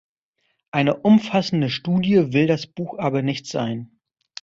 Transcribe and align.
Eine 0.71 0.97
umfassende 0.97 1.69
Studie 1.69 2.33
will 2.33 2.47
das 2.47 2.65
Buch 2.65 2.97
aber 2.97 3.21
nicht 3.21 3.45
sein. 3.45 3.99